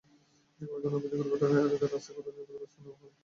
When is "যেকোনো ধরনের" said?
0.59-0.97